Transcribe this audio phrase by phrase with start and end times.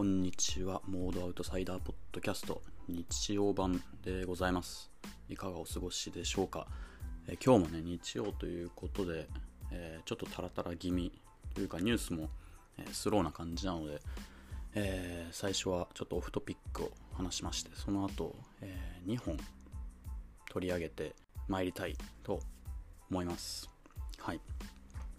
[0.00, 0.80] こんにちは。
[0.88, 4.90] モードアウトサイダーポッドキャスト日曜版でございます。
[5.28, 6.66] いかがお過ごしでしょうか。
[7.28, 9.28] え今日もね、日曜ということで、
[9.70, 11.12] えー、ちょっとタラタラ気味
[11.54, 12.30] というかニュースも、
[12.78, 14.00] えー、スローな感じなので、
[14.74, 19.36] えー、最初はちょっとオフトピックを話しまして、その後、え2本
[20.50, 21.14] 取り上げて
[21.46, 22.40] 参りたいと
[23.10, 23.68] 思います。
[24.16, 24.40] はい。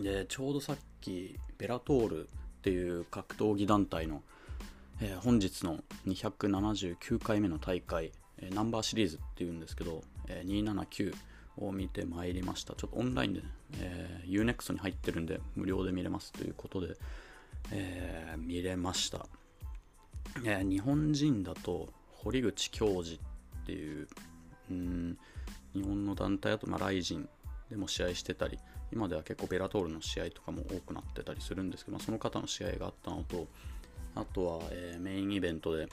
[0.00, 2.30] で、ちょうどさっき、ベラトールっ
[2.62, 4.22] ていう格闘技団体の、
[5.00, 11.14] えー、本日の279回目の大会、えー、ナンバーシリーズっていうんですけど、えー、279
[11.58, 12.74] を見てまいりました。
[12.74, 13.42] ちょっとオンラインで、
[13.78, 16.96] えー、UNEXT に入ってるんで無料で見れますということで、
[17.70, 19.26] え、見れました、
[20.44, 20.64] え。
[20.64, 23.20] 日本人だと堀口教授
[23.62, 24.08] っていう、
[24.70, 25.18] うん
[25.74, 27.28] 日本の団体だと、まあ、ライジン
[27.70, 28.58] でも試合してたり、
[28.92, 33.46] 今では結構ベラトールの試合とかも多くなってたりするんですけど、まあ、その方の試合があったのと、
[34.18, 35.88] あとは、えー、メインイベントで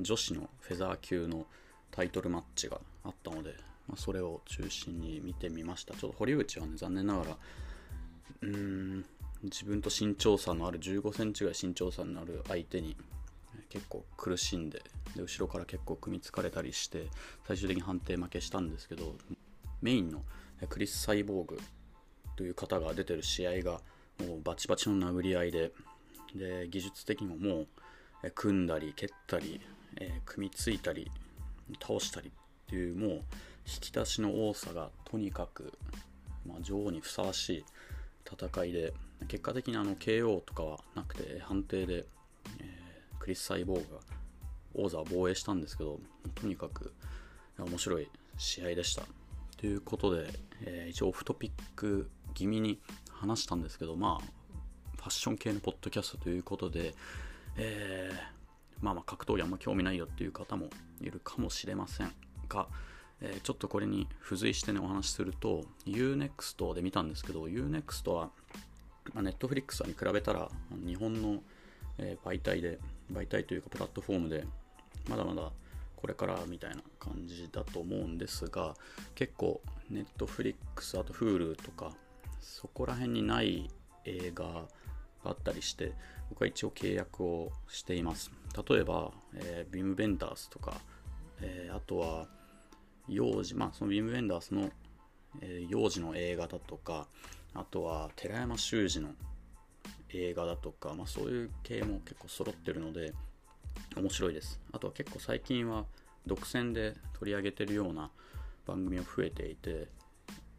[0.00, 1.46] 女子のフェザー級の
[1.90, 3.54] タイトルマッチがあったので、
[3.86, 5.94] まあ、それを中心に見てみました。
[5.94, 7.36] ちょっと堀内はね、残念ながら、
[8.42, 9.04] うーん、
[9.42, 12.96] 自分と身長差のある15センチぐらい身長差のある相手に
[13.68, 14.82] 結構苦しんで
[15.14, 17.06] で後ろから結構組みつかれたりして
[17.46, 19.14] 最終的に判定負けしたんですけど
[19.80, 20.22] メインの
[20.68, 21.60] クリス・サイボーグ
[22.36, 23.80] という方が出てる試合が
[24.26, 25.72] もうバチバチの殴り合いで
[26.34, 27.66] で技術的にももう
[28.34, 29.60] 組んだり蹴ったり、
[29.96, 31.10] えー、組みついたり
[31.80, 32.30] 倒したりっ
[32.68, 33.22] ていうもう引
[33.80, 35.72] き出しの多さがとにかく、
[36.46, 37.64] まあ、女王にふさわしい
[38.24, 38.92] 戦いで
[39.28, 42.04] 結果的にあの KO とかはなくて判定で、
[42.60, 44.00] えー、クリス・サイボーグが
[44.74, 45.98] 王座を防衛したんですけど
[46.34, 46.92] とにかく
[47.58, 49.02] 面白い試合でした。
[49.56, 50.28] ということで、
[50.64, 52.78] えー、一応オフトピック気味に
[53.10, 56.94] 話したんですけど、まあ、ァッション系のポッドキャストということで、
[57.56, 60.68] えー、まあまあ格闘技あんま興味ないよっていう方も
[61.00, 62.12] いるかもしれません
[62.48, 62.68] が、
[63.20, 68.30] えー、ちょっとこれに付随してねお話しすると UNEXT で見たんですけど UNEXT は、
[69.14, 70.48] まあ、Netflix に比べたら
[70.86, 71.40] 日本の、
[71.98, 72.78] えー、媒体で
[73.12, 74.44] 媒体というかプラットフォームで
[75.08, 75.50] まだまだ
[75.96, 78.74] これからみたいな感じだと思うんですが
[79.14, 81.92] 結構 Netflix あと Hulu とか
[82.40, 83.68] そこら辺にない
[84.04, 84.66] 映画
[85.24, 85.92] があったりして
[86.30, 88.30] 僕は一応契約をしています
[88.68, 90.74] 例えば、えー、ビム・ベンダースとか、
[91.40, 92.26] えー、あとは
[93.08, 94.70] 幼児まあそのビーム・ベンダースの、
[95.40, 97.06] えー、幼児の映画だとか
[97.54, 99.10] あとは寺山修司の
[100.10, 103.12] 映画だとか、まあ、そういう系も結構揃ってるので
[103.96, 104.60] 面白いです。
[104.72, 105.84] あとは結構最近は
[106.26, 108.10] 独占で取り上げてるような
[108.66, 109.88] 番組も増えていて、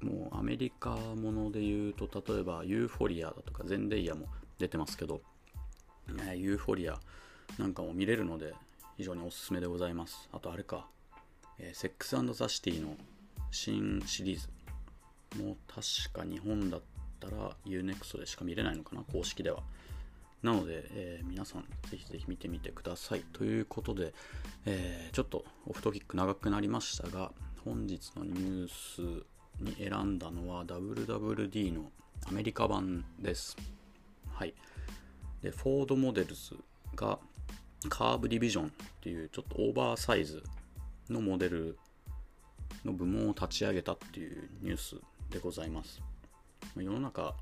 [0.00, 4.26] もうアメリカもので言うと、例えばユーフォリアだとかゼンデイヤも
[4.58, 5.22] 出てますけど、
[6.08, 6.98] ね、ユーフォリア
[7.58, 8.54] なんかも見れるので
[8.96, 10.28] 非常におすすめでございます。
[10.32, 10.86] あとあれか、
[11.58, 12.96] えー、セックスザ・シティの
[13.50, 14.48] 新シリーズ
[15.42, 16.82] も確か日本だっ
[17.20, 19.62] たら UNEXT でしか見れないのかな、公式では。
[20.42, 23.24] なので、えー、皆さんぜひぜひ見てみてください。
[23.32, 24.14] ということで、
[24.64, 27.32] えー、ちょっとオフトピック長くなりましたが、
[27.64, 29.24] 本日のニュース
[29.60, 31.90] に選んだのは WWD の
[32.26, 33.56] アメリカ版です。
[34.36, 34.52] はい。
[35.40, 36.54] で、フォードモデルズ
[36.94, 37.18] が
[37.88, 38.70] カーブディビジョンっ
[39.00, 40.42] ていうちょっとオーバーサイズ
[41.08, 41.78] のモデル
[42.84, 44.96] の部門を立ち上げたっていうニュース
[45.30, 46.02] でございます。
[46.76, 47.34] 世の中、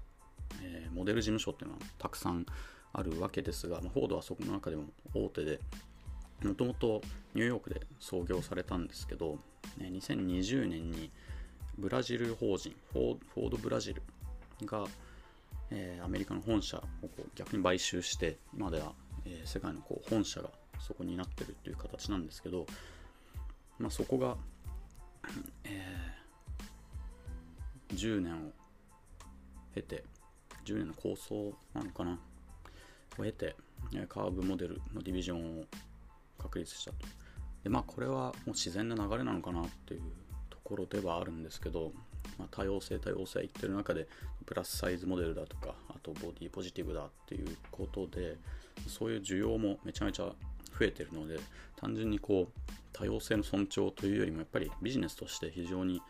[0.62, 2.46] えー、モデル事務所っていうのはたくさん
[2.92, 4.84] あるわけですが、まあ、フォードはそこの中でも
[5.14, 5.58] 大手で、
[6.44, 7.02] もともと
[7.34, 9.40] ニューヨークで創業されたんですけど、
[9.78, 11.10] ね、2020年に
[11.76, 14.02] ブラジル法人フォードブラジル
[14.64, 14.84] が、
[15.70, 16.82] えー、アメリカの本社を
[17.34, 18.92] 逆に買収して今では、
[19.24, 22.66] えー、世界のこう本社がそこになってるっていう形なんですけど、
[23.78, 24.36] まあ、そこが、
[25.64, 28.52] えー、10年を
[29.74, 30.04] 経て
[30.64, 32.18] 10年の構想なのかな
[33.18, 33.54] を経て、
[34.08, 35.64] カーブモデルのディビジョンを
[36.38, 37.06] 確立したと。
[37.62, 40.02] でまあこれはもう自然な流れなのかなっていう
[40.50, 41.92] ところではあるんですけど、
[42.38, 44.06] まあ、多様性多様性言ってる中で
[44.46, 48.36] プラスサイズモデルだとかあとボディポジティブだっていうことで
[48.86, 50.34] そういう需要もめちゃめちゃ増
[50.86, 51.38] えてるので
[51.76, 56.00] 単純にこう多様性の尊重というよりもやっぱりビジネスとして非常に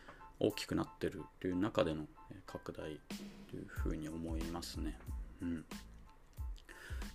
[0.41, 2.07] 大きくなってるという中での
[2.47, 2.99] 拡大
[3.51, 4.99] というふうに思いますね。
[5.43, 5.65] うん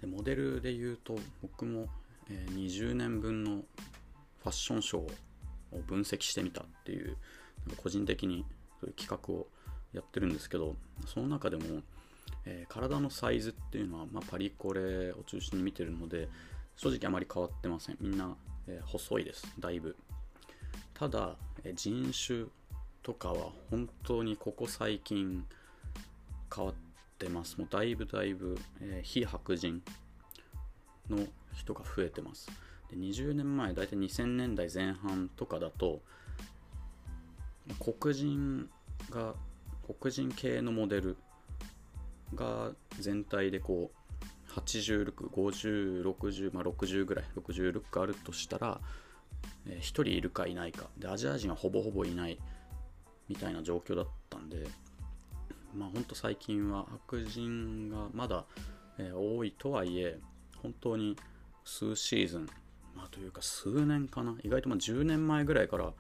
[0.01, 1.87] でモデルで言うと僕も、
[2.29, 3.63] 20年分の
[4.43, 7.17] ファッションショーを分析してみたっていう
[7.77, 8.45] 個人的に
[8.79, 9.47] そういう企画を
[9.93, 11.63] やってるんですけどその中でも、
[12.45, 16.29] えー、体のサイズっていうのは、まあ、パリコレを中心に見てるので
[16.77, 17.97] 正直あまり変わってません。
[17.99, 18.37] みんな、
[18.67, 19.45] えー、細いです。
[19.59, 19.97] だいぶ。
[20.93, 21.35] ただ、
[21.65, 22.45] えー、人種
[23.03, 25.45] とかは本当にここ最近
[26.55, 26.75] 変わっ
[27.17, 27.57] てます。
[27.57, 29.81] もうだいぶだいぶ、え、非白人
[31.09, 32.47] の人が増えてます。
[32.89, 36.01] で20年前、大体2000年代前半とかだと、
[37.77, 38.69] 黒人
[39.09, 39.35] が、
[39.99, 41.17] 黒人系のモデル
[42.35, 43.99] が全体でこう、
[44.51, 48.81] 80ルック、50、60、まあ、60ぐらい、60ルックあるとしたら、
[49.67, 50.87] えー、1人いるかいないか。
[50.97, 52.39] で、アジア人はほぼほぼいない
[53.27, 54.67] みたいな状況だったんで、
[55.75, 58.45] まあ、ほんと最近は白人がまだ、
[58.97, 60.19] えー、多いとはいえ、
[60.61, 61.15] 本当に
[61.63, 62.49] 数シーズン、
[62.95, 65.93] まあ、というか数年かな、意外とまあ10年前ぐらいから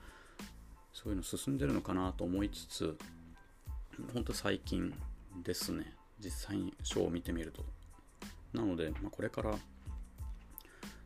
[0.93, 2.97] そういうの進んでるのかなと思いつつ、
[4.13, 4.93] 本当最近
[5.43, 7.63] ですね、実際にショーを見てみると。
[8.53, 9.55] なので、まあ、これから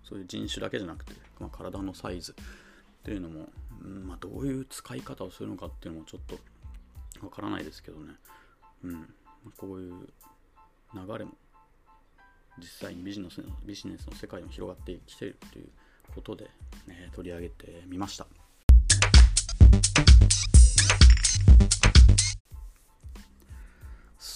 [0.03, 2.35] そういう人種だけじゃなくて、まあ、体のサイズっ
[3.03, 3.49] ていうのも、
[3.81, 6.39] まあ、どういう使い方をするのかっていうのもちょっと
[7.25, 8.13] わからないですけどね、
[8.83, 9.13] うん、
[9.57, 9.93] こういう
[10.93, 11.31] 流れも
[12.59, 15.69] 実際にビジネスのビジネスの世界にも広がってきているという
[16.13, 16.45] ことで、
[16.87, 18.27] ね、取り上げてみました。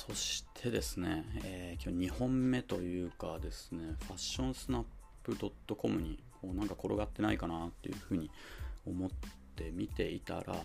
[0.08, 4.84] そしてですね、えー、今日2本目というかですね、ファッションスナッ
[5.24, 5.36] プ
[5.76, 8.32] .com にこうなんか転がってないかなっていうふうに
[8.86, 9.10] 思っ
[9.58, 10.56] て見ていたら、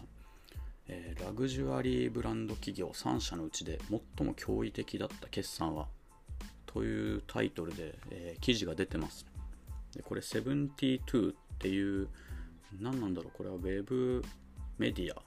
[0.86, 5.88] えー、ラグジュアリーブランド企業3社のうちで最も驚異的だった決算は
[6.66, 9.26] というタイトルで、えー、記事が出てます。
[9.96, 10.68] でこれ72
[11.32, 12.08] っていう
[12.80, 14.24] 何なんだろうこれは Web
[14.78, 15.20] メディア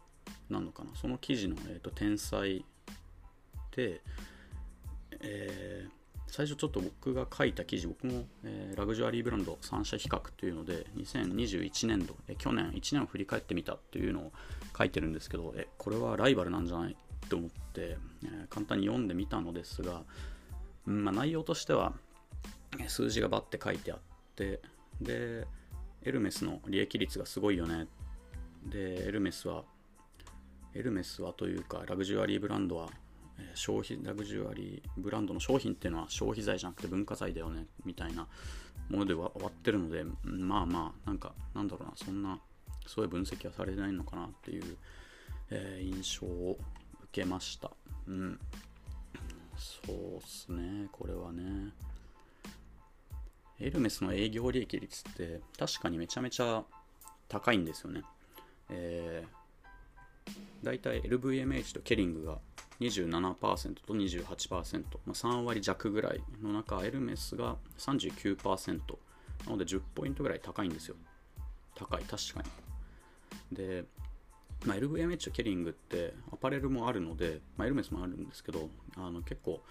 [0.49, 0.91] なのかな？
[0.95, 2.63] その記事の、えーと、天才
[3.75, 4.01] で、
[5.21, 5.91] えー、
[6.27, 14.33] 最初ちょっと僕が書いた記事僕も、えー、ラグジュアリーブランド3社比較というので2021年度、え、去年1年を振り返ってみたっていうのを
[14.77, 20.03] 書いてるんですけどえこれはライバルなんじゃないって思って、え簡単に読んでみたのですが
[20.85, 21.93] まあ、内容としては
[22.87, 23.99] 数字がバッて書いてあっ
[24.35, 24.61] て
[25.01, 25.47] で
[26.03, 27.87] エルメスの利益率がすごいよね。
[28.67, 29.63] でエルメスは
[30.73, 32.89] エルメスはというかラグジュアリーブランドは
[33.53, 38.27] 消費ラグジュアリーブランドの商品っていうのは消費財じゃなくて文化財だよねみたいな
[38.89, 42.39] もので終わってるのでまあまあなんかなんだろうなそんな
[42.87, 44.77] そういう分析はされてないのかなっていう、
[45.49, 46.57] えー、印象を
[47.11, 47.71] 受けました
[48.07, 48.39] うん
[49.57, 51.71] そうっすね、これはね。
[53.59, 56.63] エルメスの営業利益率って確かにめちゃめちゃ
[57.29, 58.01] 高いんですよね。
[58.69, 62.39] えー、大体 LVMH とケリングが
[62.79, 68.79] 27%と28%、まあ、3割弱ぐらいの中、エルメスが39%
[69.45, 70.95] なので10ポイントぐらい高いんですよ。
[71.75, 72.41] 高い、確か
[73.51, 73.57] に。
[73.57, 73.85] で、
[74.65, 79.61] まあ、LVMH とケリングってアパレルもあるので、まあ、エルメスもあるんですけどあの結構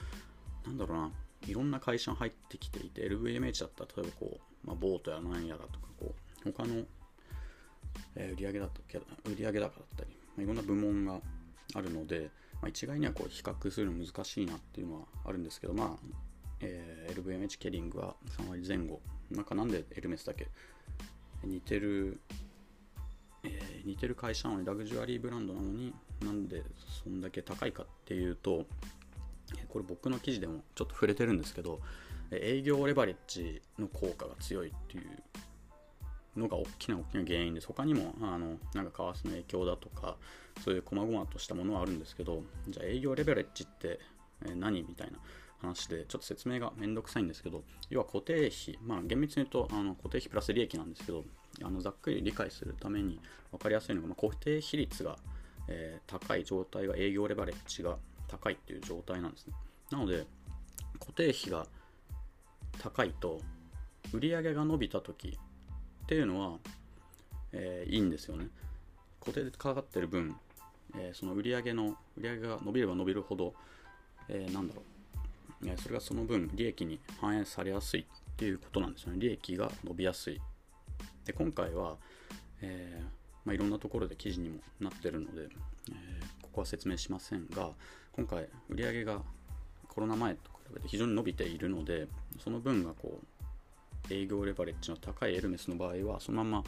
[0.66, 1.10] なんだろうな
[1.46, 6.14] いろんな会社が入ってきていて LVMH だったら例えばこう、まあ、ボートや何やらとかこ
[6.46, 6.82] う他の、
[8.16, 8.98] えー、売上だった
[9.28, 11.20] 売上高だったり、まあ、いろんな部門が
[11.74, 12.30] あるので、
[12.64, 16.16] まあ、一概にはこう比較するの難しいなっていうのはあるんですけどまあ、
[16.60, 19.02] えー、LVMH ケリングは3割前後。
[19.30, 20.48] なんかなんでエルメスだけ？
[21.44, 22.20] 似てる
[23.42, 25.92] えー、似てる会社なのにラグジュアリーブランドなのに
[26.22, 26.62] なんで
[27.04, 28.64] そんだけ高いかっていうと
[29.68, 31.80] これ僕の記事でもちょっと触れてるんですけど
[32.32, 35.04] 営業レバレッジの効果が強いっていう
[36.36, 37.60] のが大きな大きな原因で。
[37.60, 40.16] 他にもあのなんか為替の影響だとか
[40.62, 44.00] そういう細々としたものはあるんですけどじゃあ営業レバレッジって
[44.56, 45.18] 何みたいな
[45.58, 51.24] 話でちょっと説明がめんどくさいんですけど要は固定費まあ厳密に言うとあの固定費プラス利益なんですけど
[51.62, 53.20] あのざっくり理解するために
[53.52, 55.16] 分かりやすいのが、まあ、固定比率が、
[55.68, 59.54] えー、高い状態が営業レバレッジが高いっていう状態なんですね。
[59.90, 60.26] なので、
[60.98, 61.66] 固定費が
[62.80, 63.40] 高いと、
[64.12, 65.38] 売上が伸びた時
[66.04, 66.58] っていうのは、
[67.52, 68.48] えー、いいんですよね。
[69.20, 70.36] 固定でかかってる分、
[70.96, 73.54] えー、その売上の、売上が伸びれば伸びるほど、
[74.28, 74.82] えー、なんだろ
[75.62, 78.04] う、えそれがその分利益に反映されやすいっ
[78.36, 79.18] ていうことなんですよね。
[79.18, 80.40] 利益が伸びやすい
[81.24, 81.96] で今回は、
[82.60, 83.04] えー、
[83.46, 87.70] まあ、いろんなところで記事にもなってるので、えー、ここは説明しませんが
[88.12, 89.22] 今回売上が
[89.88, 92.08] コロナ前と比べて非常に伸びているので
[92.38, 93.26] その分がこう
[94.10, 96.64] 営業レバレッジの高いエルメスの場合はそのまま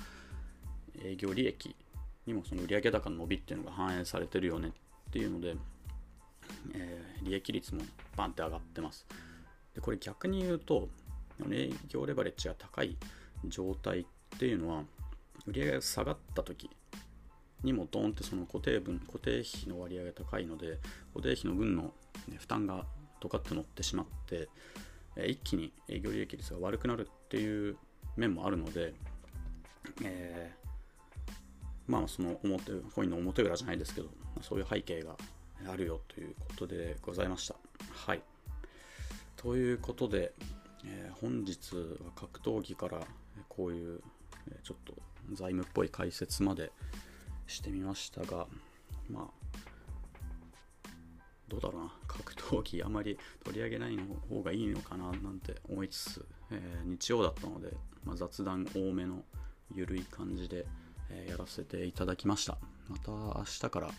[1.03, 1.75] 営業利益
[2.27, 5.57] にもその売上高の伸びっていうのが反映されてるよねっていうので、
[6.75, 7.83] えー、利益率も
[8.17, 9.07] バンって上がってます。
[9.75, 10.89] でこれ逆に言うと
[11.51, 12.97] 営業レバレッジが高い
[13.45, 14.05] 状態っ
[14.39, 14.83] ていうのは、
[15.47, 16.71] 売上が下がった時
[17.63, 20.79] にもドーンってその固定分、固定費の割合が高いので、
[21.15, 21.93] 固定費の分の、
[22.29, 22.85] ね、負担が
[23.21, 24.49] ドカッと乗ってしまって、
[25.27, 27.77] 一気に営業利益率が悪くなるっていう
[28.17, 28.95] 面もあるので、
[30.05, 34.09] えー、まあその表コインの表裏じゃないですけど
[34.43, 35.17] そういう背景が
[35.69, 37.57] あるよということでございました。
[37.93, 38.23] はい。
[39.37, 40.33] ということで、
[40.85, 43.01] えー、本日は格闘技から
[43.49, 44.01] こういう
[44.63, 44.95] ちょっと
[45.33, 46.71] 財務っぽい解説まで
[47.47, 48.47] してみましたが
[49.11, 49.47] まあ
[51.49, 57.73] どうだろうな、格闘技あまり取り上げないの方がいいのかななんて思いつつ、えー、日曜だったので、
[58.05, 59.25] まあ、雑談多めの
[59.75, 60.67] 緩い感じで、
[61.11, 62.59] えー、やらせていただきました。
[62.89, 63.91] また明日から、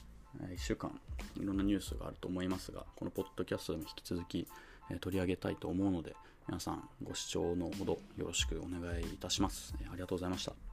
[0.42, 0.92] え1週間
[1.39, 4.48] いろんなニュースがあると思いますが、このポッドキャストでも引き続き、
[4.89, 6.16] え、取り上げたいと思うので、
[6.48, 9.75] 皆さんご視聴のほどよろしくお願いいたします。
[9.82, 10.66] えありがとうございました。